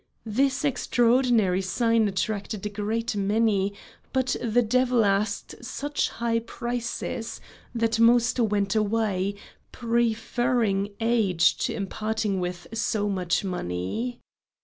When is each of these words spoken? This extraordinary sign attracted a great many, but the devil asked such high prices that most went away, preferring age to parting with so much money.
This 0.25 0.65
extraordinary 0.65 1.61
sign 1.61 2.07
attracted 2.07 2.65
a 2.65 2.69
great 2.69 3.15
many, 3.15 3.73
but 4.11 4.35
the 4.43 4.63
devil 4.63 5.05
asked 5.05 5.63
such 5.63 6.09
high 6.09 6.39
prices 6.39 7.39
that 7.75 7.99
most 7.99 8.39
went 8.39 8.75
away, 8.75 9.35
preferring 9.71 10.89
age 10.99 11.55
to 11.67 11.85
parting 11.85 12.39
with 12.39 12.65
so 12.73 13.07
much 13.09 13.43
money. 13.43 14.19